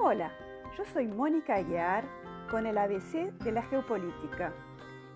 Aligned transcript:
Hola, 0.00 0.30
yo 0.76 0.84
soy 0.84 1.08
Mónica 1.08 1.56
Aguiar 1.56 2.04
con 2.48 2.68
el 2.68 2.78
ABC 2.78 3.32
de 3.42 3.50
la 3.50 3.62
Geopolítica, 3.62 4.54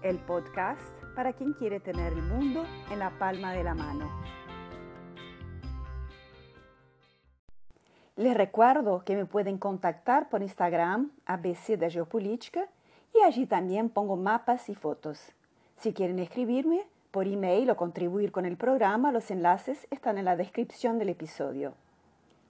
el 0.03 0.19
podcast 0.19 0.83
para 1.15 1.33
quien 1.35 1.53
quiere 1.53 1.79
tener 1.79 2.13
el 2.13 2.23
mundo 2.23 2.67
en 2.91 2.99
la 2.99 3.17
palma 3.17 3.53
de 3.53 3.63
la 3.63 3.75
mano. 3.77 4.11
Les 8.17 8.37
recuerdo 8.37 9.05
que 9.05 9.15
me 9.15 9.25
pueden 9.25 9.57
contactar 9.57 10.29
por 10.29 10.43
Instagram, 10.43 11.13
ABC 11.27 11.79
de 11.79 11.89
Geopolítica, 11.89 12.67
y 13.15 13.21
allí 13.21 13.47
también 13.47 13.89
pongo 13.89 14.17
mapas 14.17 14.69
y 14.69 14.75
fotos. 14.75 15.31
Si 15.77 15.93
quieren 15.93 16.19
escribirme 16.19 16.89
por 17.13 17.29
email 17.29 17.71
o 17.71 17.77
contribuir 17.77 18.33
con 18.33 18.47
el 18.47 18.57
programa, 18.57 19.13
los 19.13 19.31
enlaces 19.31 19.87
están 19.93 20.19
en 20.19 20.25
la 20.25 20.35
descripción 20.35 20.99
del 20.99 21.11
episodio. 21.11 21.75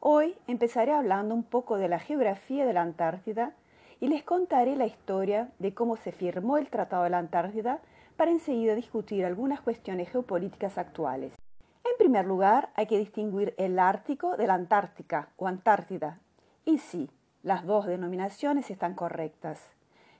Hoy 0.04 0.34
empezaré 0.48 0.90
hablando 0.92 1.32
un 1.32 1.44
poco 1.44 1.76
de 1.76 1.88
la 1.88 2.00
geografía 2.00 2.66
de 2.66 2.72
la 2.72 2.82
Antártida 2.82 3.52
y 4.00 4.08
les 4.08 4.24
contaré 4.24 4.74
la 4.74 4.84
historia 4.84 5.52
de 5.60 5.74
cómo 5.74 5.96
se 5.96 6.10
firmó 6.10 6.58
el 6.58 6.68
Tratado 6.70 7.04
de 7.04 7.10
la 7.10 7.18
Antártida 7.18 7.78
para 8.16 8.32
enseguida 8.32 8.74
discutir 8.74 9.24
algunas 9.24 9.60
cuestiones 9.60 10.10
geopolíticas 10.10 10.76
actuales. 10.76 11.34
En 11.84 11.96
primer 11.98 12.24
lugar, 12.26 12.70
hay 12.74 12.86
que 12.86 12.98
distinguir 12.98 13.54
el 13.58 13.78
Ártico 13.78 14.36
de 14.36 14.48
la 14.48 14.54
Antártica 14.54 15.28
o 15.36 15.46
Antártida. 15.46 16.18
Y 16.64 16.78
sí, 16.78 17.08
las 17.44 17.64
dos 17.64 17.86
denominaciones 17.86 18.72
están 18.72 18.94
correctas. 18.94 19.60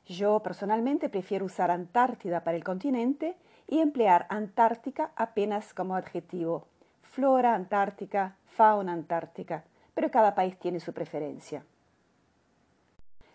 Yo 0.07 0.45
personalmente 0.45 1.09
prefiero 1.09 1.47
usar 1.47 1.73
Antártida 1.73 2.45
para 2.45 2.57
el 2.57 2.63
continente 2.63 3.35
y 3.67 3.81
emplear 3.81 4.27
Antártica 4.29 5.11
apenas 5.17 5.75
como 5.75 5.97
adjetivo. 5.97 6.69
Flora 7.03 7.55
antártica, 7.55 8.37
fauna 8.47 8.95
antártica, 8.95 9.65
pero 9.95 10.11
cada 10.11 10.35
país 10.35 10.59
tiene 10.59 10.81
su 10.81 10.93
preferencia. 10.93 11.65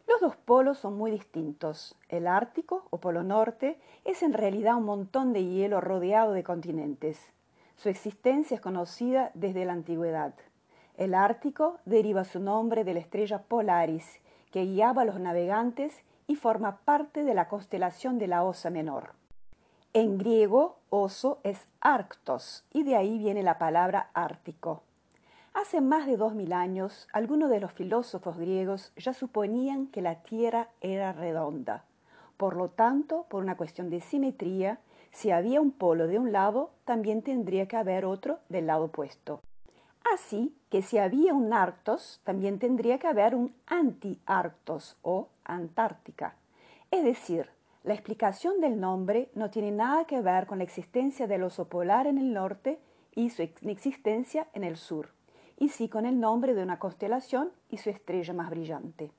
Los 0.07 0.21
dos 0.21 0.35
polos 0.37 0.77
son 0.77 0.97
muy 0.97 1.11
distintos. 1.11 1.95
El 2.07 2.27
Ártico 2.27 2.87
o 2.89 2.97
Polo 2.97 3.23
Norte 3.23 3.77
es 4.05 4.23
en 4.23 4.33
realidad 4.33 4.75
un 4.75 4.85
montón 4.85 5.33
de 5.33 5.43
hielo 5.43 5.81
rodeado 5.81 6.31
de 6.31 6.43
continentes. 6.43 7.19
Su 7.75 7.89
existencia 7.89 8.55
es 8.55 8.61
conocida 8.61 9.31
desde 9.33 9.65
la 9.65 9.73
antigüedad. 9.73 10.33
El 10.95 11.13
Ártico 11.13 11.77
deriva 11.85 12.23
su 12.23 12.39
nombre 12.39 12.83
de 12.83 12.93
la 12.93 12.99
estrella 13.01 13.43
Polaris, 13.43 14.19
que 14.51 14.65
guiaba 14.65 15.03
a 15.03 15.05
los 15.05 15.19
navegantes 15.19 16.01
y 16.25 16.35
forma 16.35 16.77
parte 16.77 17.23
de 17.23 17.33
la 17.33 17.47
constelación 17.47 18.17
de 18.17 18.27
la 18.27 18.43
Osa 18.43 18.69
Menor. 18.69 19.11
En 19.93 20.17
griego, 20.17 20.77
oso 20.89 21.39
es 21.43 21.67
arctos 21.81 22.63
y 22.71 22.83
de 22.83 22.95
ahí 22.95 23.17
viene 23.17 23.43
la 23.43 23.57
palabra 23.57 24.09
ártico. 24.13 24.83
Hace 25.59 25.81
más 25.81 26.05
de 26.05 26.17
dos 26.17 26.35
mil 26.35 26.53
años, 26.53 27.07
algunos 27.13 27.49
de 27.49 27.59
los 27.59 27.71
filósofos 27.71 28.37
griegos 28.37 28.93
ya 28.95 29.11
suponían 29.11 29.87
que 29.87 30.03
la 30.03 30.21
Tierra 30.21 30.69
era 30.81 31.13
redonda. 31.13 31.83
Por 32.37 32.55
lo 32.55 32.69
tanto, 32.69 33.25
por 33.27 33.41
una 33.41 33.57
cuestión 33.57 33.89
de 33.89 33.99
simetría, 33.99 34.77
si 35.09 35.31
había 35.31 35.59
un 35.59 35.71
polo 35.71 36.05
de 36.05 36.19
un 36.19 36.31
lado, 36.31 36.69
también 36.85 37.23
tendría 37.23 37.67
que 37.67 37.75
haber 37.75 38.05
otro 38.05 38.37
del 38.49 38.67
lado 38.67 38.85
opuesto. 38.85 39.41
Así 40.13 40.55
que 40.69 40.83
si 40.83 40.99
había 40.99 41.33
un 41.33 41.51
Arctos, 41.51 42.21
también 42.23 42.59
tendría 42.59 42.99
que 42.99 43.07
haber 43.07 43.33
un 43.33 43.55
anti-Arctos 43.65 44.97
o 45.01 45.29
Antártica. 45.43 46.35
Es 46.91 47.03
decir, 47.03 47.49
la 47.83 47.95
explicación 47.95 48.61
del 48.61 48.79
nombre 48.79 49.31
no 49.33 49.49
tiene 49.49 49.71
nada 49.71 50.05
que 50.05 50.21
ver 50.21 50.45
con 50.45 50.59
la 50.59 50.65
existencia 50.65 51.25
del 51.25 51.41
oso 51.41 51.67
polar 51.67 52.05
en 52.05 52.19
el 52.19 52.31
norte 52.31 52.79
y 53.15 53.31
su 53.31 53.41
existencia 53.41 54.45
en 54.53 54.63
el 54.63 54.77
sur, 54.77 55.16
y 55.57 55.69
sí 55.69 55.89
con 55.89 56.05
el 56.05 56.19
nombre 56.19 56.53
de 56.53 56.63
una 56.63 56.79
constelación 56.79 57.51
y 57.69 57.77
su 57.77 57.89
estrella 57.89 58.33
más 58.33 58.49
brillante. 58.49 59.11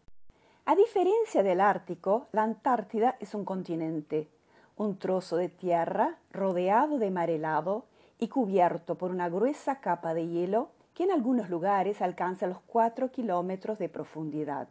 A 0.64 0.76
diferencia 0.76 1.42
del 1.42 1.60
Ártico, 1.60 2.28
la 2.32 2.42
Antártida 2.42 3.16
es 3.20 3.34
un 3.34 3.44
continente, 3.44 4.28
un 4.76 4.98
trozo 4.98 5.36
de 5.36 5.48
tierra 5.48 6.18
rodeado 6.30 6.98
de 6.98 7.10
mar 7.10 7.30
helado 7.30 7.86
y 8.18 8.28
cubierto 8.28 8.96
por 8.96 9.10
una 9.10 9.28
gruesa 9.28 9.80
capa 9.80 10.14
de 10.14 10.28
hielo 10.28 10.70
que 10.94 11.04
en 11.04 11.10
algunos 11.10 11.48
lugares 11.48 12.02
alcanza 12.02 12.46
los 12.46 12.60
4 12.66 13.10
kilómetros 13.10 13.78
de 13.78 13.88
profundidad. 13.88 14.68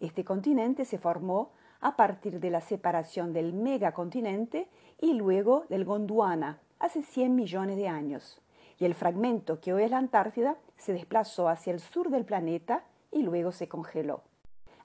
Este 0.00 0.24
continente 0.24 0.84
se 0.84 0.98
formó 0.98 1.50
a 1.80 1.96
partir 1.96 2.40
de 2.40 2.50
la 2.50 2.60
separación 2.60 3.32
del 3.32 3.52
megacontinente 3.52 4.68
y 5.00 5.14
luego 5.14 5.64
del 5.68 5.84
Gondwana 5.84 6.58
hace 6.78 7.02
100 7.02 7.34
millones 7.34 7.76
de 7.76 7.88
años. 7.88 8.40
Y 8.78 8.84
el 8.84 8.94
fragmento 8.94 9.60
que 9.60 9.72
hoy 9.72 9.82
es 9.82 9.90
la 9.90 9.98
Antártida 9.98 10.56
se 10.78 10.94
desplazó 10.94 11.48
hacia 11.48 11.72
el 11.72 11.80
sur 11.80 12.08
del 12.08 12.24
planeta 12.24 12.84
y 13.12 13.22
luego 13.22 13.52
se 13.52 13.68
congeló. 13.68 14.22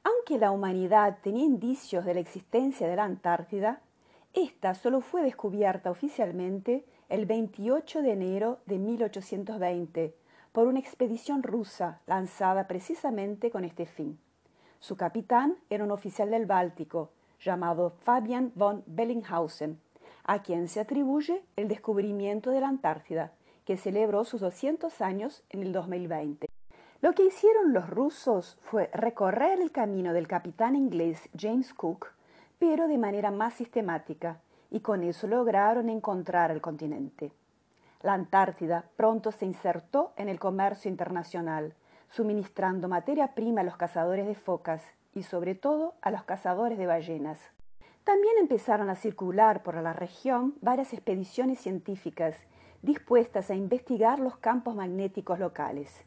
Aunque 0.04 0.38
la 0.38 0.52
humanidad 0.52 1.20
tenía 1.22 1.46
indicios 1.46 2.04
de 2.04 2.16
la 2.16 2.20
existencia 2.20 2.88
de 2.88 2.98
la 2.98 3.06
Antártida, 3.06 3.82
esta 4.34 4.74
solo 4.74 5.00
fue 5.00 5.24
descubierta 5.24 5.92
oficialmente 5.92 6.86
el 7.08 7.26
28 7.26 8.02
de 8.02 8.12
enero 8.12 8.60
de 8.66 8.80
1820 8.80 10.16
por 10.52 10.68
una 10.68 10.80
expedición 10.80 11.44
rusa 11.44 12.02
lanzada 12.08 12.68
precisamente 12.68 13.52
con 13.52 13.64
este 13.64 13.86
fin. 13.86 14.20
Su 14.80 14.98
capitán 14.98 15.58
era 15.70 15.84
un 15.84 15.92
oficial 15.92 16.30
del 16.32 16.46
Báltico 16.46 17.12
llamado 17.40 17.92
Fabian 18.04 18.52
von 18.56 18.84
Bellinghausen, 18.86 19.80
a 20.24 20.42
quien 20.42 20.68
se 20.68 20.80
atribuye 20.80 21.44
el 21.56 21.68
descubrimiento 21.68 22.52
de 22.52 22.62
la 22.62 22.68
Antártida, 22.68 23.34
que 23.66 23.78
celebró 23.78 24.24
sus 24.24 24.42
200 24.42 25.02
años 25.02 25.44
en 25.50 25.62
el 25.62 25.72
2020. 25.72 26.48
Lo 27.02 27.14
que 27.14 27.26
hicieron 27.26 27.74
los 27.74 27.90
rusos 27.90 28.58
fue 28.62 28.90
recorrer 28.94 29.60
el 29.60 29.72
camino 29.72 30.14
del 30.14 30.28
capitán 30.28 30.76
inglés 30.76 31.30
James 31.38 31.74
Cook, 31.74 32.08
pero 32.60 32.88
de 32.88 32.98
manera 32.98 33.30
más 33.30 33.56
sistemática, 33.56 34.40
y 34.72 34.80
con 34.80 35.04
eso 35.04 35.28
lograron 35.28 35.90
encontrar 35.90 36.50
el 36.52 36.62
continente. 36.62 37.32
La 38.02 38.14
Antártida 38.14 38.86
pronto 38.96 39.32
se 39.32 39.46
insertó 39.46 40.14
en 40.18 40.30
el 40.30 40.40
comercio 40.40 40.90
internacional, 40.90 41.74
suministrando 42.10 42.88
materia 42.88 43.34
prima 43.34 43.62
a 43.62 43.64
los 43.64 43.78
cazadores 43.78 44.28
de 44.28 44.36
focas 44.36 44.84
y 45.14 45.24
sobre 45.24 45.56
todo 45.56 45.96
a 46.02 46.12
los 46.12 46.24
cazadores 46.24 46.78
de 46.78 46.86
ballenas. 46.86 47.40
También 48.04 48.38
empezaron 48.38 48.90
a 48.90 48.96
circular 48.96 49.64
por 49.64 49.76
la 49.76 49.94
región 49.94 50.56
varias 50.62 50.94
expediciones 50.94 51.60
científicas 51.60 52.36
dispuestas 52.84 53.50
a 53.50 53.56
investigar 53.56 54.20
los 54.20 54.38
campos 54.38 54.76
magnéticos 54.76 55.40
locales. 55.40 56.04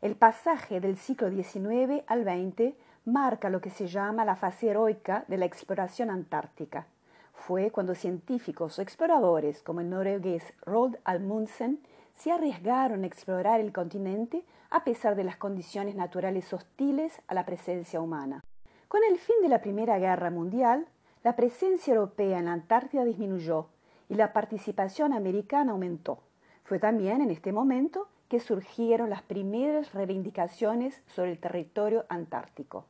El 0.00 0.16
pasaje 0.16 0.80
del 0.80 0.96
siglo 0.96 1.30
XIX 1.30 2.02
al 2.08 2.24
XX 2.24 2.74
marca 3.04 3.48
lo 3.48 3.60
que 3.60 3.70
se 3.70 3.86
llama 3.86 4.24
la 4.24 4.34
fase 4.34 4.68
heroica 4.68 5.24
de 5.28 5.38
la 5.38 5.44
exploración 5.44 6.10
antártica. 6.10 6.88
Fue 7.32 7.70
cuando 7.70 7.94
científicos 7.94 8.78
o 8.78 8.82
exploradores 8.82 9.62
como 9.62 9.80
el 9.80 9.90
noruegués 9.90 10.52
Roald 10.66 10.98
Amundsen 11.04 11.80
se 12.14 12.32
arriesgaron 12.32 13.04
a 13.04 13.06
explorar 13.06 13.60
el 13.60 13.72
continente 13.72 14.44
a 14.70 14.82
pesar 14.82 15.14
de 15.14 15.24
las 15.24 15.36
condiciones 15.36 15.94
naturales 15.94 16.52
hostiles 16.52 17.22
a 17.28 17.34
la 17.34 17.46
presencia 17.46 18.00
humana. 18.00 18.42
Con 18.88 19.02
el 19.08 19.18
fin 19.18 19.36
de 19.40 19.48
la 19.48 19.60
Primera 19.60 19.98
Guerra 19.98 20.30
Mundial, 20.30 20.86
la 21.22 21.36
presencia 21.36 21.94
europea 21.94 22.40
en 22.40 22.46
la 22.46 22.54
Antártida 22.54 23.04
disminuyó 23.04 23.68
y 24.12 24.14
la 24.14 24.34
participación 24.34 25.14
americana 25.14 25.72
aumentó. 25.72 26.18
Fue 26.64 26.78
también 26.78 27.22
en 27.22 27.30
este 27.30 27.50
momento 27.50 28.08
que 28.28 28.40
surgieron 28.40 29.08
las 29.08 29.22
primeras 29.22 29.94
reivindicaciones 29.94 31.00
sobre 31.06 31.30
el 31.30 31.38
territorio 31.38 32.04
antártico. 32.10 32.84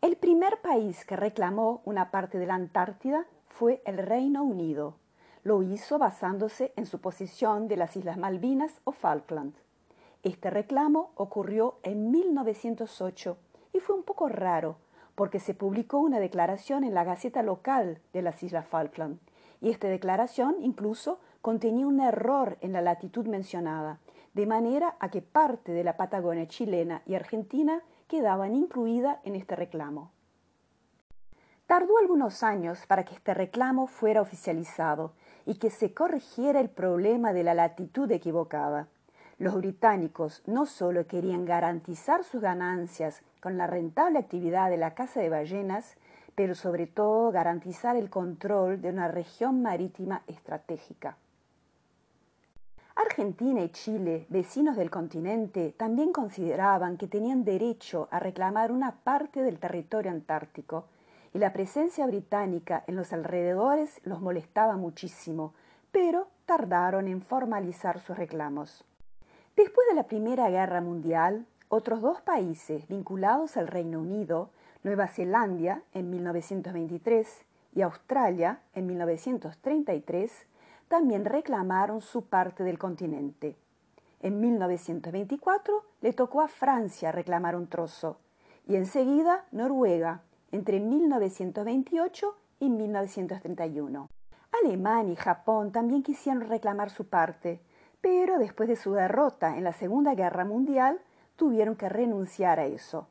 El 0.00 0.14
primer 0.14 0.60
país 0.60 1.04
que 1.04 1.16
reclamó 1.16 1.82
una 1.84 2.12
parte 2.12 2.38
de 2.38 2.46
la 2.46 2.54
Antártida 2.54 3.26
fue 3.48 3.82
el 3.84 3.98
Reino 3.98 4.44
Unido. 4.44 4.94
Lo 5.42 5.64
hizo 5.64 5.98
basándose 5.98 6.72
en 6.76 6.86
su 6.86 7.00
posición 7.00 7.66
de 7.66 7.78
las 7.78 7.96
Islas 7.96 8.18
Malvinas 8.18 8.80
o 8.84 8.92
Falkland. 8.92 9.54
Este 10.22 10.50
reclamo 10.50 11.10
ocurrió 11.16 11.80
en 11.82 12.12
1908 12.12 13.36
y 13.72 13.80
fue 13.80 13.96
un 13.96 14.04
poco 14.04 14.28
raro 14.28 14.76
porque 15.16 15.40
se 15.40 15.52
publicó 15.52 15.98
una 15.98 16.20
declaración 16.20 16.84
en 16.84 16.94
la 16.94 17.02
Gaceta 17.02 17.42
local 17.42 17.98
de 18.12 18.22
las 18.22 18.40
Islas 18.44 18.68
Falkland 18.68 19.18
y 19.62 19.70
esta 19.70 19.88
declaración 19.88 20.56
incluso 20.60 21.20
contenía 21.40 21.86
un 21.86 22.00
error 22.00 22.58
en 22.60 22.72
la 22.72 22.82
latitud 22.82 23.26
mencionada, 23.26 24.00
de 24.34 24.46
manera 24.46 24.96
a 24.98 25.08
que 25.08 25.22
parte 25.22 25.72
de 25.72 25.84
la 25.84 25.96
Patagonia 25.96 26.48
chilena 26.48 27.02
y 27.06 27.14
argentina 27.14 27.80
quedaban 28.08 28.54
incluida 28.54 29.20
en 29.24 29.36
este 29.36 29.54
reclamo. 29.54 30.10
Tardó 31.66 31.96
algunos 31.98 32.42
años 32.42 32.86
para 32.86 33.04
que 33.04 33.14
este 33.14 33.34
reclamo 33.34 33.86
fuera 33.86 34.20
oficializado 34.20 35.12
y 35.46 35.54
que 35.54 35.70
se 35.70 35.94
corrigiera 35.94 36.60
el 36.60 36.68
problema 36.68 37.32
de 37.32 37.44
la 37.44 37.54
latitud 37.54 38.10
equivocada. 38.10 38.88
Los 39.38 39.54
británicos 39.54 40.42
no 40.46 40.66
solo 40.66 41.06
querían 41.06 41.44
garantizar 41.44 42.24
sus 42.24 42.42
ganancias 42.42 43.22
con 43.40 43.56
la 43.56 43.66
rentable 43.66 44.18
actividad 44.18 44.70
de 44.70 44.76
la 44.76 44.94
caza 44.94 45.20
de 45.20 45.30
ballenas, 45.30 45.96
pero 46.34 46.54
sobre 46.54 46.86
todo 46.86 47.30
garantizar 47.30 47.96
el 47.96 48.10
control 48.10 48.80
de 48.80 48.90
una 48.90 49.08
región 49.08 49.62
marítima 49.62 50.22
estratégica. 50.26 51.16
Argentina 52.94 53.62
y 53.62 53.70
Chile, 53.70 54.26
vecinos 54.28 54.76
del 54.76 54.90
continente, 54.90 55.74
también 55.76 56.12
consideraban 56.12 56.96
que 56.96 57.08
tenían 57.08 57.44
derecho 57.44 58.08
a 58.10 58.18
reclamar 58.18 58.70
una 58.70 58.92
parte 58.92 59.42
del 59.42 59.58
territorio 59.58 60.10
antártico, 60.10 60.86
y 61.34 61.38
la 61.38 61.52
presencia 61.52 62.06
británica 62.06 62.84
en 62.86 62.96
los 62.96 63.12
alrededores 63.12 64.00
los 64.04 64.20
molestaba 64.20 64.76
muchísimo, 64.76 65.54
pero 65.90 66.28
tardaron 66.44 67.08
en 67.08 67.22
formalizar 67.22 68.00
sus 68.00 68.16
reclamos. 68.16 68.84
Después 69.56 69.86
de 69.88 69.94
la 69.94 70.04
Primera 70.04 70.50
Guerra 70.50 70.80
Mundial, 70.80 71.46
otros 71.68 72.02
dos 72.02 72.20
países 72.20 72.86
vinculados 72.88 73.56
al 73.56 73.68
Reino 73.68 74.00
Unido, 74.00 74.50
Nueva 74.84 75.06
Zelanda 75.06 75.82
en 75.92 76.10
1923 76.10 77.44
y 77.74 77.82
Australia 77.82 78.60
en 78.74 78.86
1933, 78.86 80.46
también 80.88 81.24
reclamaron 81.24 82.00
su 82.00 82.26
parte 82.26 82.64
del 82.64 82.78
continente. 82.78 83.56
En 84.20 84.40
1924 84.40 85.84
le 86.00 86.12
tocó 86.12 86.40
a 86.40 86.48
Francia 86.48 87.12
reclamar 87.12 87.54
un 87.54 87.68
trozo 87.68 88.18
y 88.66 88.74
enseguida 88.74 89.44
Noruega 89.52 90.22
entre 90.50 90.80
1928 90.80 92.36
y 92.58 92.68
1931. 92.68 94.08
Alemania 94.64 95.12
y 95.12 95.16
Japón 95.16 95.70
también 95.70 96.02
quisieron 96.02 96.48
reclamar 96.48 96.90
su 96.90 97.06
parte, 97.06 97.60
pero 98.00 98.38
después 98.38 98.68
de 98.68 98.76
su 98.76 98.92
derrota 98.92 99.56
en 99.56 99.64
la 99.64 99.72
Segunda 99.72 100.14
Guerra 100.14 100.44
Mundial 100.44 101.00
tuvieron 101.36 101.76
que 101.76 101.88
renunciar 101.88 102.58
a 102.58 102.66
eso. 102.66 103.08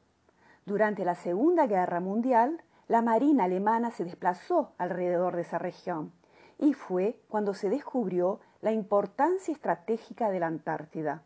Durante 0.65 1.05
la 1.05 1.15
Segunda 1.15 1.65
Guerra 1.65 1.99
Mundial, 1.99 2.61
la 2.87 3.01
Marina 3.01 3.45
alemana 3.45 3.89
se 3.89 4.05
desplazó 4.05 4.73
alrededor 4.77 5.35
de 5.35 5.41
esa 5.41 5.57
región 5.57 6.11
y 6.59 6.73
fue 6.73 7.19
cuando 7.29 7.55
se 7.55 7.69
descubrió 7.69 8.39
la 8.61 8.71
importancia 8.71 9.51
estratégica 9.51 10.29
de 10.29 10.39
la 10.39 10.47
Antártida. 10.47 11.23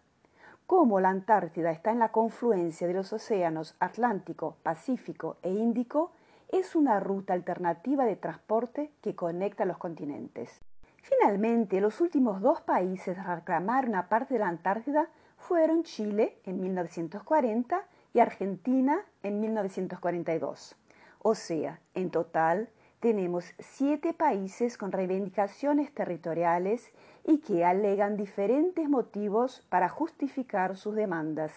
Como 0.66 1.02
la 1.02 1.10
Antártida 1.10 1.72
está 1.72 1.92
en 1.92 2.00
la 2.00 2.14
confluencia 2.14 2.88
de 2.88 2.94
los 2.94 3.12
océanos 3.12 3.76
Atlántico, 3.80 4.56
Pacífico 4.64 5.36
e 5.44 5.52
Índico, 5.52 6.12
es 6.48 6.76
una 6.76 7.02
ruta 7.02 7.34
alternativa 7.34 8.06
de 8.06 8.16
transporte 8.16 8.92
que 9.02 9.16
conecta 9.16 9.66
los 9.66 9.78
continentes. 9.78 10.62
Finalmente, 11.02 11.82
los 11.82 12.00
últimos 12.00 12.42
dos 12.42 12.62
países 12.62 13.18
a 13.18 13.36
reclamar 13.36 13.88
una 13.90 14.08
parte 14.08 14.36
de 14.36 14.40
la 14.40 14.48
Antártida 14.48 15.10
fueron 15.38 15.84
Chile 15.84 16.40
en 16.46 16.62
1940 16.62 17.84
y 18.16 18.22
Argentina 18.22 19.04
en 19.24 19.42
1942. 19.42 20.78
O 21.22 21.36
sea, 21.36 21.82
en 21.96 22.12
total, 22.12 22.70
tenemos 23.02 23.54
siete 23.60 24.14
países 24.14 24.78
con 24.78 24.94
reivindicaciones 24.94 25.94
territoriales 25.94 26.94
y 27.26 27.40
que 27.40 27.66
alegan 27.66 28.16
diferentes 28.16 28.88
motivos 28.88 29.66
para 29.68 29.90
justificar 29.90 30.78
sus 30.78 30.96
demandas. 30.96 31.52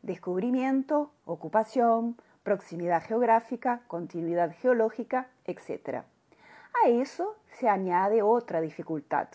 Descubrimiento, 0.00 1.12
ocupación, 1.26 2.16
proximidad 2.42 3.02
geográfica, 3.02 3.82
continuidad 3.86 4.54
geológica, 4.62 5.28
etc. 5.44 6.04
A 6.84 6.88
eso 6.88 7.36
se 7.50 7.68
añade 7.68 8.22
otra 8.22 8.62
dificultad. 8.62 9.28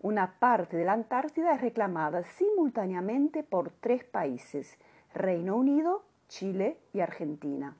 Una 0.00 0.32
parte 0.38 0.78
de 0.78 0.86
la 0.86 0.94
Antártida 0.94 1.52
es 1.52 1.60
reclamada 1.60 2.22
simultáneamente 2.22 3.42
por 3.42 3.70
tres 3.70 4.02
países, 4.02 4.78
Reino 5.16 5.56
Unido, 5.56 6.05
Chile 6.28 6.78
y 6.92 7.00
Argentina. 7.00 7.76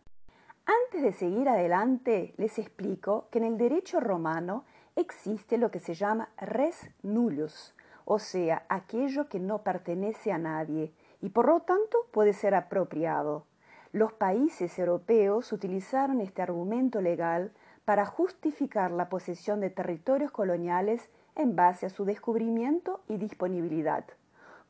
Antes 0.65 1.03
de 1.03 1.13
seguir 1.13 1.49
adelante, 1.49 2.35
les 2.39 2.59
explico 2.59 3.29
que 3.31 3.39
en 3.39 3.45
el 3.45 3.59
derecho 3.59 4.01
romano 4.01 4.65
existe 4.97 5.59
lo 5.59 5.71
que 5.71 5.79
se 5.79 5.95
llama 5.95 6.31
res 6.39 6.91
nullus, 7.03 7.75
o 8.05 8.19
sea, 8.19 8.65
aquello 8.69 9.29
que 9.29 9.41
no 9.41 9.63
pertenece 9.63 10.33
a 10.33 10.39
nadie 10.39 10.93
y 11.21 11.31
por 11.31 11.47
lo 11.47 11.61
tanto 11.61 11.99
puede 12.13 12.33
ser 12.33 12.55
apropiado. 12.55 13.47
Los 13.93 14.13
países 14.13 14.79
europeos 14.79 15.53
utilizaron 15.53 16.21
este 16.21 16.43
argumento 16.43 17.01
legal 17.01 17.53
para 17.85 18.07
justificar 18.07 18.91
la 18.91 19.09
posesión 19.09 19.61
de 19.61 19.71
territorios 19.71 20.33
coloniales 20.33 21.09
en 21.37 21.55
base 21.55 21.87
a 21.87 21.91
su 21.91 22.05
descubrimiento 22.05 23.01
y 23.09 23.17
disponibilidad, 23.17 24.05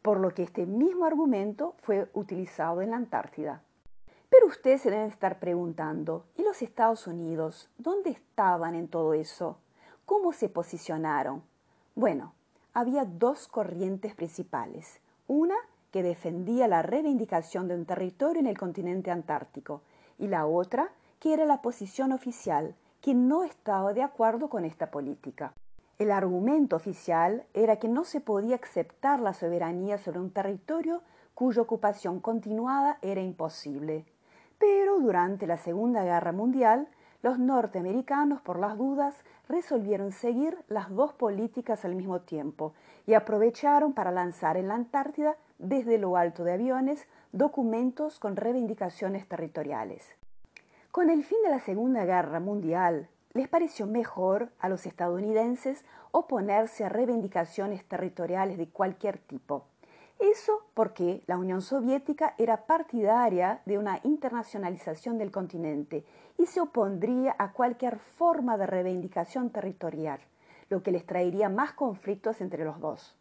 por 0.02 0.20
lo 0.20 0.34
que 0.34 0.42
este 0.42 0.66
mismo 0.66 1.06
argumento 1.06 1.74
fue 1.82 2.08
utilizado 2.12 2.82
en 2.82 2.90
la 2.90 2.96
Antártida. 2.96 3.62
Pero 4.36 4.48
ustedes 4.48 4.82
se 4.82 4.90
deben 4.90 5.06
estar 5.06 5.38
preguntando, 5.38 6.26
¿y 6.36 6.42
los 6.42 6.60
Estados 6.60 7.06
Unidos? 7.06 7.70
¿Dónde 7.78 8.10
estaban 8.10 8.74
en 8.74 8.86
todo 8.86 9.14
eso? 9.14 9.56
¿Cómo 10.04 10.34
se 10.34 10.50
posicionaron? 10.50 11.42
Bueno, 11.94 12.34
había 12.74 13.06
dos 13.06 13.48
corrientes 13.48 14.14
principales. 14.14 15.00
Una 15.26 15.54
que 15.90 16.02
defendía 16.02 16.68
la 16.68 16.82
reivindicación 16.82 17.66
de 17.66 17.76
un 17.76 17.86
territorio 17.86 18.40
en 18.40 18.46
el 18.46 18.58
continente 18.58 19.10
antártico 19.10 19.80
y 20.18 20.26
la 20.28 20.44
otra 20.44 20.90
que 21.18 21.32
era 21.32 21.46
la 21.46 21.62
posición 21.62 22.12
oficial, 22.12 22.74
que 23.00 23.14
no 23.14 23.42
estaba 23.42 23.94
de 23.94 24.02
acuerdo 24.02 24.50
con 24.50 24.66
esta 24.66 24.90
política. 24.90 25.54
El 25.98 26.10
argumento 26.10 26.76
oficial 26.76 27.46
era 27.54 27.76
que 27.76 27.88
no 27.88 28.04
se 28.04 28.20
podía 28.20 28.56
aceptar 28.56 29.18
la 29.18 29.32
soberanía 29.32 29.96
sobre 29.96 30.20
un 30.20 30.30
territorio 30.30 31.00
cuya 31.32 31.62
ocupación 31.62 32.20
continuada 32.20 32.98
era 33.00 33.22
imposible. 33.22 34.04
Pero 34.58 34.98
durante 34.98 35.46
la 35.46 35.56
Segunda 35.56 36.02
Guerra 36.04 36.32
Mundial, 36.32 36.88
los 37.22 37.38
norteamericanos, 37.38 38.40
por 38.40 38.58
las 38.58 38.78
dudas, 38.78 39.16
resolvieron 39.48 40.12
seguir 40.12 40.58
las 40.68 40.90
dos 40.90 41.12
políticas 41.12 41.84
al 41.84 41.94
mismo 41.94 42.20
tiempo 42.20 42.72
y 43.06 43.14
aprovecharon 43.14 43.92
para 43.92 44.10
lanzar 44.10 44.56
en 44.56 44.68
la 44.68 44.74
Antártida, 44.74 45.36
desde 45.58 45.98
lo 45.98 46.16
alto 46.16 46.44
de 46.44 46.52
aviones, 46.52 47.06
documentos 47.32 48.18
con 48.18 48.36
reivindicaciones 48.36 49.28
territoriales. 49.28 50.14
Con 50.90 51.10
el 51.10 51.24
fin 51.24 51.38
de 51.44 51.50
la 51.50 51.58
Segunda 51.58 52.04
Guerra 52.04 52.40
Mundial, 52.40 53.08
les 53.34 53.48
pareció 53.48 53.86
mejor 53.86 54.50
a 54.58 54.68
los 54.68 54.86
estadounidenses 54.86 55.84
oponerse 56.10 56.84
a 56.84 56.88
reivindicaciones 56.88 57.84
territoriales 57.84 58.56
de 58.56 58.68
cualquier 58.68 59.18
tipo. 59.18 59.66
Eso 60.18 60.66
porque 60.72 61.22
la 61.26 61.36
Unión 61.36 61.60
Soviética 61.60 62.34
era 62.38 62.64
partidaria 62.66 63.60
de 63.66 63.78
una 63.78 64.00
internacionalización 64.02 65.18
del 65.18 65.30
continente 65.30 66.04
y 66.38 66.46
se 66.46 66.60
opondría 66.60 67.36
a 67.38 67.52
cualquier 67.52 67.98
forma 67.98 68.56
de 68.56 68.66
reivindicación 68.66 69.50
territorial, 69.50 70.20
lo 70.70 70.82
que 70.82 70.90
les 70.90 71.04
traería 71.04 71.50
más 71.50 71.72
conflictos 71.72 72.40
entre 72.40 72.64
los 72.64 72.80
dos. 72.80 73.14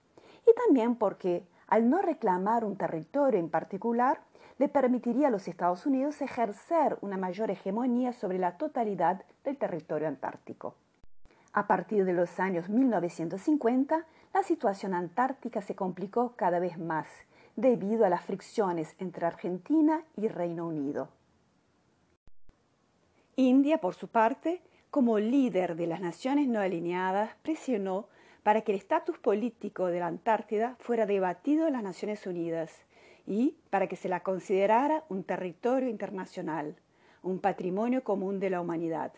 Y 0.48 0.54
también 0.66 0.96
porque, 0.96 1.46
al 1.68 1.90
no 1.90 2.02
reclamar 2.02 2.64
un 2.64 2.78
territorio 2.78 3.40
en 3.40 3.50
particular, 3.50 4.22
le 4.58 4.70
permitiría 4.70 5.28
a 5.28 5.32
los 5.32 5.50
Estados 5.50 5.86
Unidos 5.86 6.22
ejercer 6.22 6.98
una 7.02 7.18
mayor 7.18 7.52
hegemonía 7.52 8.14
sobre 8.14 8.40
la 8.40 8.58
totalidad 8.58 9.24
del 9.44 9.58
territorio 9.58 10.08
antártico. 10.08 10.76
A 11.52 11.68
partir 11.68 12.06
de 12.06 12.14
los 12.14 12.40
años 12.40 12.70
1950, 12.70 14.06
la 14.36 14.44
situación 14.44 14.94
antártica 14.94 15.62
se 15.62 15.76
complicó 15.76 16.34
cada 16.36 16.60
vez 16.60 16.78
más 16.78 17.08
debido 17.56 18.06
a 18.06 18.10
las 18.10 18.26
fricciones 18.26 18.94
entre 19.00 19.26
Argentina 19.26 20.04
y 20.18 20.28
Reino 20.28 20.68
Unido. 20.68 21.08
India, 23.38 23.78
por 23.78 23.96
su 23.96 24.10
parte, 24.10 24.62
como 24.92 25.20
líder 25.20 25.78
de 25.78 25.88
las 25.88 26.02
naciones 26.02 26.50
no 26.50 26.60
alineadas, 26.60 27.34
presionó 27.44 28.10
para 28.44 28.60
que 28.60 28.74
el 28.74 28.78
estatus 28.78 29.18
político 29.20 29.86
de 29.86 30.02
la 30.02 30.08
Antártida 30.08 30.76
fuera 30.80 31.06
debatido 31.06 31.68
en 31.68 31.74
las 31.74 31.84
Naciones 31.84 32.28
Unidas 32.28 32.74
y 33.26 33.56
para 33.70 33.88
que 33.88 33.96
se 33.96 34.10
la 34.10 34.20
considerara 34.20 35.06
un 35.08 35.24
territorio 35.24 35.88
internacional, 35.88 36.76
un 37.24 37.40
patrimonio 37.40 38.04
común 38.04 38.42
de 38.42 38.50
la 38.50 38.60
humanidad. 38.60 39.14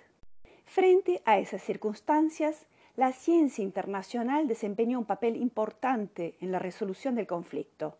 Frente 0.65 1.23
a 1.25 1.39
esas 1.39 1.63
circunstancias, 1.63 2.67
la 2.97 3.13
ciencia 3.13 3.63
internacional 3.63 4.47
desempeñó 4.47 4.97
un 4.97 5.05
papel 5.05 5.35
importante 5.35 6.35
en 6.41 6.51
la 6.51 6.57
resolución 6.57 7.13
del 7.13 7.27
conflicto. 7.27 7.95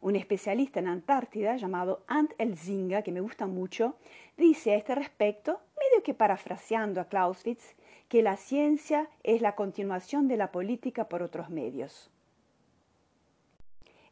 Un 0.00 0.16
especialista 0.16 0.80
en 0.80 0.88
Antártida 0.88 1.56
llamado 1.56 2.02
Ant 2.08 2.32
Elzinga, 2.38 3.02
que 3.02 3.12
me 3.12 3.20
gusta 3.20 3.46
mucho, 3.46 3.94
dice 4.36 4.72
a 4.72 4.76
este 4.76 4.96
respecto, 4.96 5.60
medio 5.78 6.02
que 6.02 6.12
parafraseando 6.12 7.00
a 7.00 7.04
Clausewitz, 7.04 7.76
que 8.08 8.20
la 8.20 8.36
ciencia 8.36 9.08
es 9.22 9.40
la 9.42 9.54
continuación 9.54 10.26
de 10.26 10.36
la 10.36 10.50
política 10.50 11.08
por 11.08 11.22
otros 11.22 11.48
medios. 11.48 12.10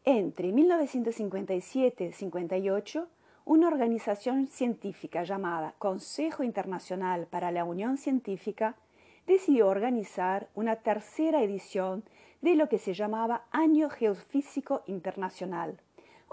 Entre 0.05 0.53
1957 0.53 2.05
y 2.05 2.13
58, 2.13 3.09
una 3.47 3.67
organización 3.67 4.47
científica 4.47 5.25
llamada 5.25 5.75
Consejo 5.79 6.45
Internacional 6.45 7.27
para 7.27 7.51
la 7.51 7.65
Unión 7.65 7.97
Científica 7.97 8.77
decidió 9.27 9.69
organizar 9.69 10.49
una 10.55 10.77
tercera 10.77 11.43
edición 11.43 12.05
de 12.41 12.55
lo 12.55 12.69
que 12.69 12.79
se 12.79 12.95
llamaba 12.95 13.45
Año 13.51 13.91
Geofísico 13.91 14.83
Internacional, 14.87 15.81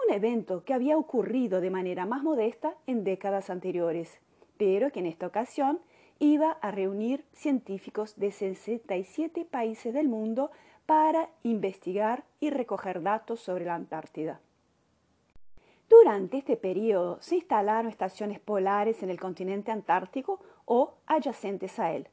un 0.08 0.14
evento 0.14 0.64
que 0.64 0.74
había 0.74 0.98
ocurrido 0.98 1.62
de 1.62 1.70
manera 1.70 2.06
más 2.06 2.24
modesta 2.24 2.76
en 2.86 3.04
décadas 3.04 3.50
anteriores, 3.50 4.20
pero 4.58 4.92
que 4.92 5.00
en 5.00 5.08
esta 5.08 5.28
ocasión 5.28 5.80
iba 6.20 6.52
a 6.52 6.72
reunir 6.72 7.26
científicos 7.34 8.16
de 8.18 8.32
67 8.32 9.46
países 9.46 9.94
del 9.94 10.08
mundo 10.08 10.52
para 10.86 11.30
investigar 11.44 12.24
y 12.40 12.50
recoger 12.50 13.02
datos 13.02 13.42
sobre 13.42 13.66
la 13.66 13.76
Antártida. 13.76 14.40
Durante 15.90 16.38
este 16.38 16.58
periodo 16.58 17.18
se 17.22 17.36
instalaron 17.36 17.90
estaciones 17.90 18.40
polares 18.40 19.04
en 19.04 19.10
el 19.10 19.20
continente 19.20 19.72
antártico 19.72 20.40
o 20.66 20.96
adyacentes 21.06 21.80
a 21.80 21.94
él. 21.94 22.08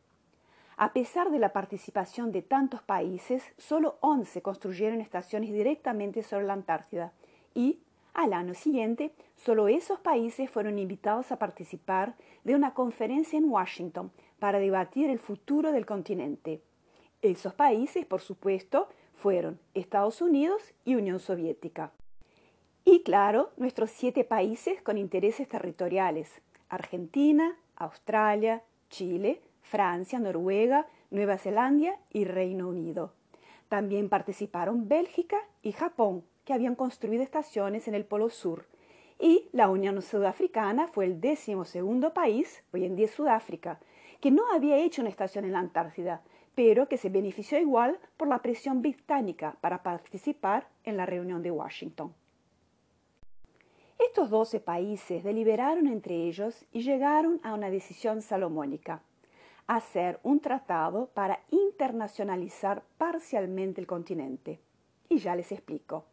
A 0.77 0.93
pesar 0.93 1.31
de 1.31 1.39
la 1.39 1.53
participación 1.53 2.33
de 2.33 2.43
tantos 2.43 2.83
países, 2.83 3.45
solo 3.59 3.97
11 4.01 4.43
construyeron 4.43 5.01
estaciones 5.01 5.53
directamente 5.53 6.23
sobre 6.23 6.47
la 6.47 6.55
Antártida 6.55 7.13
y, 7.55 7.79
al 8.13 8.33
año 8.33 8.55
siguiente, 8.55 9.13
solo 9.37 9.69
esos 9.69 10.01
países 10.01 10.51
fueron 10.51 10.79
invitados 10.79 11.31
a 11.31 11.39
participar 11.39 12.15
de 12.43 12.55
una 12.55 12.75
conferencia 12.75 13.39
en 13.39 13.51
Washington 13.51 14.11
para 14.39 14.59
debatir 14.59 15.11
el 15.11 15.19
futuro 15.19 15.71
del 15.71 15.87
continente. 15.87 16.61
Esos 17.23 17.55
países, 17.55 18.05
por 18.05 18.21
supuesto, 18.21 18.89
fueron 19.15 19.59
Estados 19.75 20.21
Unidos 20.21 20.75
y 20.85 20.97
Unión 20.97 21.21
Soviética. 21.21 21.93
Y 22.85 23.03
claro, 23.03 23.51
nuestros 23.57 23.91
siete 23.91 24.25
países 24.25 24.83
con 24.83 24.99
intereses 24.99 25.49
territoriales, 25.49 26.43
Argentina, 26.69 27.57
Australia, 27.77 28.63
Chile, 28.91 29.41
Francia, 29.65 30.21
Noruega, 30.21 30.87
Nueva 31.11 31.39
Zelanda 31.39 31.99
y 32.13 32.25
Reino 32.25 32.69
Unido. 32.69 33.13
También 33.69 34.09
participaron 34.09 34.89
Bélgica 34.89 35.39
y 35.63 35.73
Japón, 35.73 36.23
que 36.45 36.53
habían 36.53 36.77
construido 36.77 37.23
estaciones 37.23 37.89
en 37.89 37.95
el 37.95 38.05
Polo 38.05 38.29
Sur. 38.29 38.67
Y 39.19 39.49
la 39.53 39.69
Unión 39.71 40.01
Sudafricana 40.03 40.87
fue 40.87 41.07
el 41.07 41.21
décimo 41.21 41.65
segundo 41.65 42.13
país, 42.13 42.63
hoy 42.73 42.85
en 42.85 42.95
día 42.95 43.09
Sudáfrica, 43.09 43.81
que 44.21 44.31
no 44.31 44.43
había 44.53 44.77
hecho 44.77 45.01
una 45.03 45.11
estación 45.11 45.45
en 45.45 45.53
la 45.53 45.61
Antártida, 45.61 46.23
pero 46.55 46.87
que 46.87 46.99
se 46.99 47.09
benefició 47.09 47.59
igual 47.59 47.99
por 48.17 48.29
la 48.29 48.43
presión 48.43 48.83
británica 48.83 49.57
para 49.61 49.83
participar 49.83 50.69
en 50.85 50.97
la 50.97 51.07
reunión 51.07 51.43
de 51.43 51.51
Washington. 51.51 52.15
Estos 53.99 54.29
doce 54.29 54.61
países 54.61 55.25
deliberaron 55.25 55.87
entre 55.87 56.15
ellos 56.15 56.67
y 56.71 56.83
llegaron 56.83 57.41
a 57.43 57.55
una 57.55 57.71
decisión 57.71 58.21
salomónica, 58.21 59.03
hacer 59.67 60.21
un 60.23 60.41
tratado 60.41 61.07
para 61.15 61.41
internacionalizar 61.51 62.83
parcialmente 62.99 63.81
el 63.81 63.87
continente. 63.87 64.61
Y 65.09 65.19
ya 65.19 65.37
les 65.37 65.53
explico. 65.53 66.05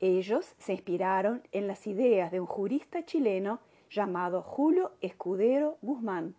Ellos 0.00 0.54
se 0.58 0.72
inspiraron 0.72 1.42
en 1.52 1.66
las 1.66 1.86
ideas 1.86 2.32
de 2.32 2.40
un 2.40 2.46
jurista 2.46 3.04
chileno 3.04 3.60
llamado 3.90 4.42
Julio 4.42 4.92
Escudero 5.00 5.76
Guzmán, 5.82 6.34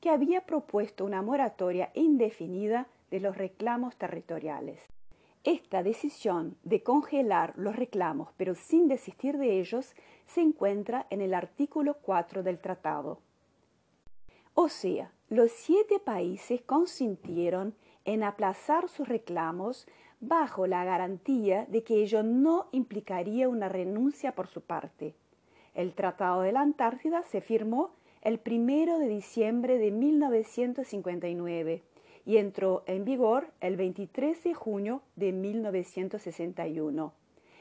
que 0.00 0.10
había 0.10 0.42
propuesto 0.42 1.04
una 1.04 1.22
moratoria 1.22 1.90
indefinida 1.94 2.86
de 3.10 3.20
los 3.20 3.36
reclamos 3.36 3.96
territoriales. 3.96 4.80
Esta 5.42 5.82
decisión 5.82 6.56
de 6.64 6.82
congelar 6.82 7.54
los 7.56 7.74
reclamos 7.74 8.28
pero 8.36 8.54
sin 8.54 8.88
desistir 8.88 9.38
de 9.38 9.58
ellos 9.58 9.94
se 10.26 10.42
encuentra 10.42 11.06
en 11.10 11.20
el 11.20 11.34
artículo 11.34 11.94
4 12.02 12.42
del 12.42 12.58
tratado. 12.58 13.20
O 14.54 14.68
sea, 14.68 15.10
los 15.30 15.52
siete 15.52 16.00
países 16.00 16.60
consintieron 16.60 17.74
en 18.04 18.24
aplazar 18.24 18.88
sus 18.88 19.06
reclamos 19.08 19.86
bajo 20.20 20.66
la 20.66 20.84
garantía 20.84 21.66
de 21.66 21.84
que 21.84 22.02
ello 22.02 22.24
no 22.24 22.66
implicaría 22.72 23.48
una 23.48 23.68
renuncia 23.68 24.34
por 24.34 24.48
su 24.48 24.60
parte. 24.60 25.14
El 25.72 25.94
Tratado 25.94 26.42
de 26.42 26.50
la 26.50 26.62
Antártida 26.62 27.22
se 27.22 27.40
firmó 27.40 27.92
el 28.22 28.40
primero 28.40 28.98
de 28.98 29.06
diciembre 29.06 29.78
de 29.78 29.92
1959 29.92 31.82
y 32.26 32.36
entró 32.36 32.82
en 32.86 33.04
vigor 33.04 33.52
el 33.60 33.76
23 33.76 34.42
de 34.42 34.52
junio 34.52 35.00
de 35.14 35.32
1961. 35.32 37.12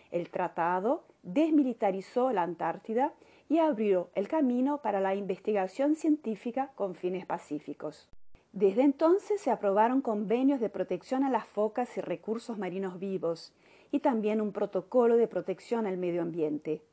El 0.10 0.30
tratado 0.32 1.04
desmilitarizó 1.22 2.32
la 2.32 2.42
Antártida 2.42 3.14
y 3.50 3.58
abrió 3.58 4.12
el 4.14 4.28
camino 4.28 4.78
para 4.84 5.02
la 5.02 5.16
investigación 5.16 5.96
científica 5.96 6.72
con 6.76 6.94
fines 6.94 7.26
pacíficos. 7.26 8.08
Desde 8.54 8.84
entonces 8.84 9.42
se 9.42 9.50
aprobaron 9.50 10.02
convenios 10.02 10.60
de 10.60 10.70
protección 10.70 11.24
a 11.24 11.32
las 11.32 11.48
focas 11.48 11.98
y 11.98 12.02
recursos 12.02 12.60
marinos 12.60 13.00
vivos 13.00 13.52
y 13.92 14.00
también 14.00 14.40
un 14.40 14.52
protocolo 14.52 15.18
de 15.18 15.28
protección 15.28 15.88
al 15.88 15.98
medio 15.98 16.22
ambiente. 16.22 16.84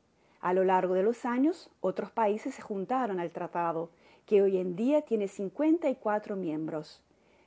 A 0.41 0.53
lo 0.53 0.63
largo 0.63 0.95
de 0.95 1.03
los 1.03 1.25
años, 1.25 1.69
otros 1.79 2.11
países 2.11 2.55
se 2.55 2.61
juntaron 2.61 3.19
al 3.19 3.31
tratado, 3.31 3.91
que 4.25 4.41
hoy 4.41 4.57
en 4.57 4.75
día 4.75 5.01
tiene 5.03 5.27
54 5.27 6.35
miembros. 6.35 7.01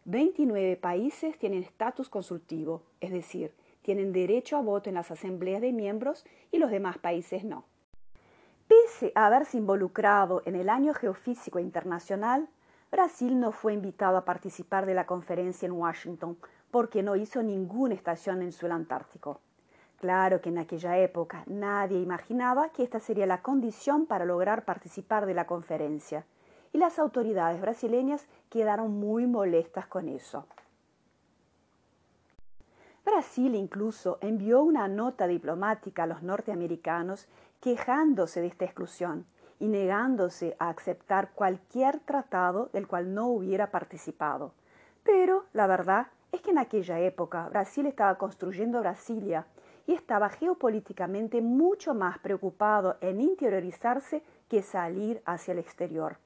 29 0.05 0.76
países 0.76 1.37
tienen 1.38 1.62
estatus 1.62 2.09
consultivo, 2.09 2.83
es 3.00 3.11
decir, 3.11 3.52
tienen 3.83 4.12
derecho 4.12 4.57
a 4.57 4.62
voto 4.62 4.88
en 4.88 4.95
las 4.95 5.11
asambleas 5.11 5.61
de 5.61 5.73
miembros 5.73 6.25
y 6.52 6.59
los 6.59 6.71
demás 6.71 6.99
países 6.99 7.45
no. 7.45 7.64
Pese 8.84 9.12
a 9.14 9.26
haberse 9.26 9.58
involucrado 9.58 10.42
en 10.46 10.56
el 10.56 10.70
Año 10.70 10.94
Geofísico 10.94 11.58
Internacional, 11.58 12.49
Brasil 12.90 13.38
no 13.38 13.52
fue 13.52 13.75
invitado 13.75 14.16
a 14.16 14.25
participar 14.25 14.87
de 14.87 14.94
la 14.94 15.06
conferencia 15.06 15.66
en 15.66 15.72
Washington 15.72 16.38
porque 16.70 17.02
no 17.02 17.16
hizo 17.16 17.42
ninguna 17.42 17.94
estación 17.94 18.42
en 18.42 18.52
suelo 18.52 18.75
antártico. 18.75 19.40
Claro 19.99 20.40
que 20.40 20.49
en 20.49 20.58
aquella 20.58 20.96
época 20.99 21.42
nadie 21.46 22.00
imaginaba 22.00 22.70
que 22.70 22.82
esta 22.82 23.00
sería 23.00 23.26
la 23.26 23.42
condición 23.42 24.06
para 24.06 24.25
lograr 24.25 24.64
participar 24.64 25.26
de 25.26 25.34
la 25.34 25.46
conferencia, 25.46 26.25
y 26.72 26.78
las 26.78 26.99
autoridades 26.99 27.60
brasileñas 27.60 28.26
quedaron 28.49 28.99
muy 28.99 29.26
molestas 29.26 29.88
con 29.88 30.08
eso. 30.08 30.46
Brasil 33.04 33.54
incluso 33.54 34.18
envió 34.20 34.62
una 34.62 34.87
nota 34.87 35.26
diplomática 35.26 36.04
a 36.04 36.06
los 36.06 36.22
norteamericanos 36.22 37.26
quejándose 37.61 38.40
de 38.40 38.49
esta 38.49 38.64
exclusión 38.64 39.26
y 39.59 39.69
negándose 39.69 40.57
a 40.59 40.71
aceptar 40.71 41.33
cualquier 41.35 42.00
tratado 42.00 42.71
del 42.73 42.87
cual 42.87 43.14
no 43.14 43.26
hubiera 43.29 43.71
participado. 43.71 44.55
Pero 45.05 45.45
la 45.52 45.67
verdad 45.67 46.09
es 46.33 46.40
que 46.40 46.50
en 46.50 46.59
aquella 46.59 46.99
época 47.00 47.49
Brasil 47.49 47.87
estaba 47.87 48.17
construyendo 48.17 48.81
Brasilia 48.81 49.47
y 49.87 49.95
estaba 49.95 50.29
geopolíticamente 50.29 51.43
mucho 51.43 51.95
más 51.95 52.19
preocupado 52.19 52.97
en 53.00 53.21
interiorizarse 53.21 54.23
que 54.49 54.62
salir 54.62 55.23
hacia 55.25 55.52
el 55.52 55.59
exterior. 55.59 56.17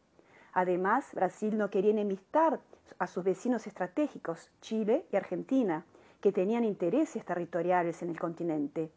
Además, 0.52 1.10
Brasil 1.14 1.56
no 1.58 1.70
quería 1.70 1.90
enemistar 1.90 2.60
a 2.98 3.06
sus 3.06 3.24
vecinos 3.24 3.66
estratégicos, 3.66 4.50
Chile 4.60 5.06
y 5.10 5.16
Argentina, 5.16 5.84
que 6.20 6.32
tenían 6.32 6.64
intereses 6.64 7.24
territoriales 7.24 8.02
en 8.02 8.10
el 8.10 8.20
continente. 8.20 8.90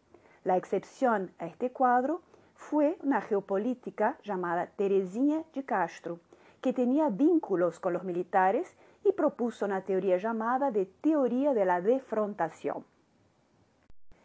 La 0.48 0.56
excepción 0.56 1.34
a 1.39 1.46
este 1.46 1.74
cuadro 1.74 2.22
fue 2.56 2.98
una 3.04 3.20
geopolítica 3.20 4.18
llamada 4.24 4.68
Teresinha 4.77 5.44
de 5.54 5.66
Castro, 5.66 6.22
que 6.62 6.72
tenía 6.72 7.10
vínculos 7.10 7.82
con 7.82 7.92
los 7.92 8.06
militares 8.06 8.74
y 9.04 9.12
propuso 9.12 9.66
una 9.66 9.82
teoría 9.82 10.16
llamada 10.16 10.72
de 10.72 10.86
teoría 10.86 11.54
de 11.54 11.66
la 11.66 11.82
defrontación. 11.82 12.86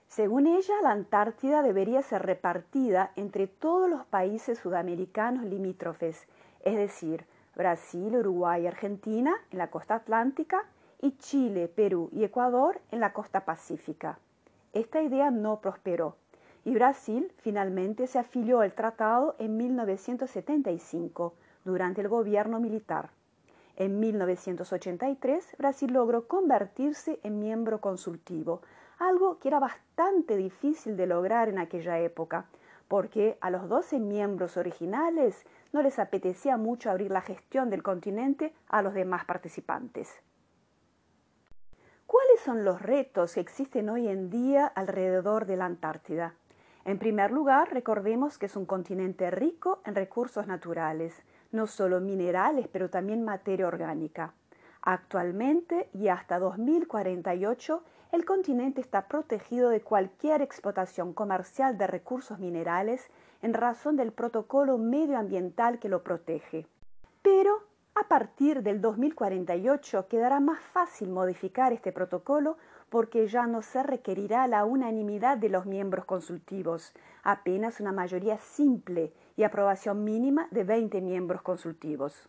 Según 0.07 0.47
ella, 0.47 0.75
la 0.85 0.93
Antártida 0.93 1.61
debería 1.61 2.02
ser 2.02 2.23
repartida 2.23 3.11
entre 3.17 3.49
todos 3.49 3.91
los 3.91 4.05
países 4.05 4.61
sudamericanos 4.61 5.43
limítrofes, 5.43 6.29
es 6.61 6.76
decir, 6.76 7.26
Brasil, 7.57 8.14
Uruguay 8.14 8.62
y 8.62 8.67
Argentina 8.69 9.35
en 9.50 9.59
la 9.59 9.73
costa 9.73 9.97
atlántica 9.97 10.67
y 11.00 11.17
Chile, 11.17 11.67
Perú 11.67 12.11
y 12.12 12.23
Ecuador 12.23 12.81
en 12.93 13.00
la 13.00 13.12
costa 13.12 13.45
pacífica. 13.45 14.21
Esta 14.73 15.02
idea 15.02 15.31
no 15.31 15.61
prosperó 15.61 16.17
y 16.64 16.73
Brasil 16.75 17.33
finalmente 17.38 18.07
se 18.07 18.19
afilió 18.19 18.61
al 18.61 18.73
tratado 18.73 19.37
en 19.38 19.57
1975 19.57 21.35
durante 21.64 22.00
el 22.00 22.09
gobierno 22.09 22.59
militar. 22.59 23.11
En 23.76 24.00
1983 24.00 25.57
Brasil 25.59 25.93
logró 25.93 26.26
convertirse 26.26 27.21
en 27.23 27.38
miembro 27.38 27.81
consultivo, 27.81 28.62
algo 28.99 29.38
que 29.38 29.49
era 29.49 29.59
bastante 29.59 30.37
difícil 30.37 30.97
de 30.97 31.07
lograr 31.07 31.49
en 31.49 31.59
aquella 31.59 31.99
época, 31.99 32.47
porque 32.88 33.37
a 33.41 33.50
los 33.50 33.69
12 33.69 33.99
miembros 33.99 34.57
originales 34.57 35.45
no 35.73 35.83
les 35.83 35.99
apetecía 35.99 36.57
mucho 36.57 36.91
abrir 36.91 37.11
la 37.11 37.23
gestión 37.23 37.71
del 37.71 37.83
continente 37.83 38.55
a 38.69 38.83
los 38.83 38.95
demás 38.95 39.25
participantes. 39.25 40.23
¿Cuáles 42.12 42.40
son 42.40 42.62
los 42.62 42.83
retos 42.83 43.33
que 43.33 43.40
existen 43.40 43.88
hoy 43.88 44.07
en 44.07 44.28
día 44.28 44.66
alrededor 44.66 45.47
de 45.47 45.57
la 45.57 45.64
Antártida? 45.64 46.35
En 46.85 46.99
primer 46.99 47.31
lugar, 47.31 47.73
recordemos 47.73 48.37
que 48.37 48.45
es 48.45 48.54
un 48.54 48.66
continente 48.66 49.31
rico 49.31 49.81
en 49.87 49.95
recursos 49.95 50.47
naturales, 50.47 51.23
no 51.52 51.66
solo 51.66 52.02
minerales, 52.02 52.69
pero 52.71 52.90
también 52.90 53.25
materia 53.25 53.66
orgánica. 53.66 54.35
Actualmente 54.83 55.88
y 55.95 56.09
hasta 56.09 56.38
2048 56.38 57.83
el 58.12 58.26
continente 58.26 58.83
está 58.83 59.09
protegido 59.09 59.71
de 59.71 59.81
cualquier 59.81 60.42
explotación 60.42 61.14
comercial 61.14 61.78
de 61.78 61.87
recursos 61.87 62.38
minerales 62.38 63.09
en 63.40 63.54
razón 63.54 63.97
del 63.97 64.12
protocolo 64.12 64.76
medioambiental 64.76 65.78
que 65.78 65.88
lo 65.88 66.02
protege. 66.02 66.66
Pero, 67.23 67.62
A 67.94 68.08
partir 68.08 68.62
del 68.62 68.80
2048 68.80 70.08
quedará 70.08 70.40
más 70.40 70.61
fácil 70.61 71.11
modificar 71.11 71.75
este 71.75 71.92
protocolo 71.92 72.56
porque 72.88 73.26
ya 73.26 73.46
no 73.46 73.61
se 73.61 73.82
requerirá 73.82 74.46
la 74.46 74.64
unanimidad 74.64 75.37
de 75.37 75.50
los 75.50 75.66
miembros 75.66 76.06
consultivos, 76.06 76.94
apenas 77.22 77.80
una 77.80 77.92
mayoría 77.92 78.38
simple 78.38 79.12
y 79.37 79.42
aprobación 79.42 80.04
mínima 80.04 80.49
de 80.50 80.64
20 80.64 81.02
miembros 81.02 81.42
consultivos. 81.42 82.28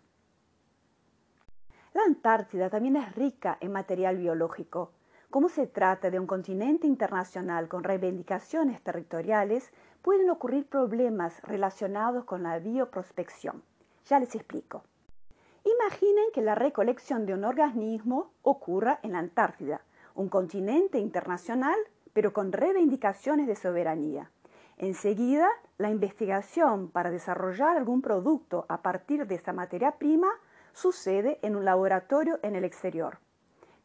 La 1.94 2.04
Antártida 2.08 2.70
también 2.70 2.98
es 2.98 3.16
rica 3.16 3.58
en 3.62 3.72
material 3.72 4.18
biológico. 4.18 4.92
Como 5.30 5.48
se 5.48 5.68
trata 5.68 6.10
de 6.10 6.20
un 6.20 6.28
continente 6.28 6.88
internacional 6.88 7.70
con 7.70 7.84
reivindicaciones 7.84 8.82
territoriales, 8.82 9.72
pueden 10.02 10.30
ocurrir 10.30 10.68
problemas 10.68 11.42
relacionados 11.44 12.26
con 12.26 12.44
la 12.44 12.60
bioprospección. 12.60 13.64
Ya 14.06 14.20
les 14.20 14.36
explico. 14.36 14.84
Imaginen 15.64 16.26
que 16.34 16.42
la 16.42 16.56
recolección 16.56 17.26
de 17.26 17.34
un 17.34 17.46
organismo 17.46 18.32
ocurra 18.42 19.00
en 19.02 19.14
la 19.14 19.20
Antártida, 19.20 19.82
un 20.14 20.28
continente 20.28 21.00
internacional, 21.00 21.78
pero 22.12 22.34
con 22.34 22.52
reivindicaciones 22.52 23.48
de 23.48 23.56
soberanía. 23.56 24.30
Enseguida, 24.78 25.48
la 25.78 25.90
investigación 25.90 26.90
para 26.90 27.12
desarrollar 27.12 27.78
algún 27.78 28.02
producto 28.02 28.66
a 28.68 28.82
partir 28.82 29.26
de 29.28 29.36
esta 29.36 29.54
materia 29.54 29.94
prima 29.94 30.30
sucede 30.74 31.40
en 31.42 31.56
un 31.56 31.64
laboratorio 31.64 32.40
en 32.44 32.56
el 32.56 32.66
exterior. 32.66 33.20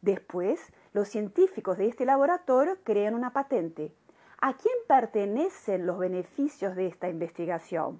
Después, 0.01 0.59
los 0.93 1.07
científicos 1.07 1.77
de 1.77 1.87
este 1.87 2.05
laboratorio 2.05 2.77
crean 2.83 3.15
una 3.15 3.31
patente. 3.31 3.93
¿A 4.41 4.53
quién 4.53 4.75
pertenecen 4.87 5.85
los 5.85 5.99
beneficios 5.99 6.75
de 6.75 6.87
esta 6.87 7.09
investigación? 7.09 7.99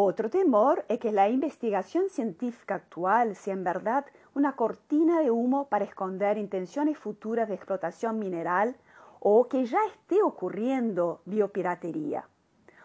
Otro 0.00 0.30
temor 0.30 0.84
es 0.86 1.00
que 1.00 1.10
la 1.10 1.28
investigación 1.28 2.08
científica 2.08 2.76
actual 2.76 3.34
sea 3.34 3.54
en 3.54 3.64
verdad 3.64 4.06
una 4.32 4.54
cortina 4.54 5.18
de 5.18 5.32
humo 5.32 5.68
para 5.68 5.84
esconder 5.84 6.38
intenciones 6.38 6.96
futuras 6.96 7.48
de 7.48 7.56
explotación 7.56 8.20
mineral 8.20 8.76
o 9.18 9.48
que 9.48 9.66
ya 9.66 9.80
esté 9.86 10.22
ocurriendo 10.22 11.20
biopiratería. 11.24 12.28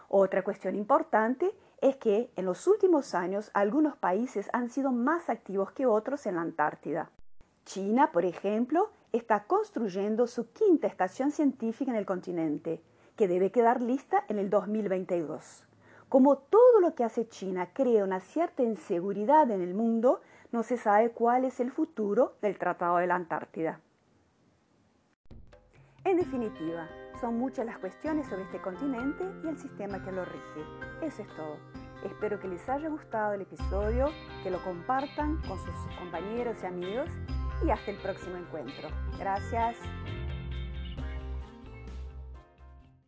Otra 0.10 0.44
cuestión 0.44 0.76
importante 0.76 1.54
es 1.82 1.98
que 1.98 2.32
en 2.36 2.46
los 2.46 2.66
últimos 2.66 3.14
años 3.14 3.52
algunos 3.54 3.96
países 3.96 4.50
han 4.52 4.70
sido 4.70 4.92
más 4.92 5.30
activos 5.30 5.72
que 5.72 5.86
otros 5.86 6.26
en 6.26 6.38
la 6.38 6.42
Antártida. 6.42 7.12
China, 7.64 8.12
por 8.12 8.26
ejemplo, 8.26 8.90
está 9.12 9.44
construyendo 9.44 10.26
su 10.26 10.52
quinta 10.52 10.88
estación 10.88 11.30
científica 11.30 11.92
en 11.92 11.98
el 11.98 12.08
continente, 12.08 12.82
que 13.16 13.28
debe 13.28 13.52
quedar 13.52 13.84
lista 13.84 14.26
en 14.30 14.40
el 14.40 14.50
2022. 14.50 15.68
Como 16.14 16.38
todo 16.38 16.80
lo 16.80 16.94
que 16.94 17.04
hace 17.04 17.28
China 17.28 17.70
crea 17.74 18.04
una 18.04 18.20
cierta 18.20 18.62
inseguridad 18.62 19.50
en 19.50 19.64
el 19.64 19.74
mundo, 19.74 20.22
no 20.52 20.62
se 20.62 20.78
sabe 20.78 21.10
cuál 21.10 21.44
es 21.44 21.60
el 21.60 21.72
futuro 21.72 22.36
del 22.40 22.60
Tratado 22.60 22.98
de 22.98 23.08
la 23.08 23.16
Antártida. 23.16 23.80
En 26.04 26.18
definitiva, 26.18 26.88
son 27.20 27.40
muchas 27.40 27.66
las 27.66 27.80
cuestiones 27.80 28.28
sobre 28.28 28.44
este 28.44 28.62
continente 28.62 29.24
y 29.44 29.48
el 29.48 29.58
sistema 29.58 30.04
que 30.06 30.12
lo 30.12 30.24
rige. 30.24 30.62
Eso 31.02 31.24
es 31.24 31.28
todo. 31.30 31.58
Espero 32.06 32.40
que 32.40 32.48
les 32.48 32.70
haya 32.70 32.90
gustado 32.90 33.34
el 33.34 33.42
episodio, 33.42 34.12
que 34.44 34.52
lo 34.52 34.64
compartan 34.64 35.42
con 35.48 35.58
sus 35.58 35.76
compañeros 35.98 36.58
y 36.62 36.66
amigos 36.68 37.10
y 37.66 37.72
hasta 37.72 37.90
el 37.90 37.98
próximo 37.98 38.36
encuentro. 38.36 38.88
Gracias. 39.18 39.78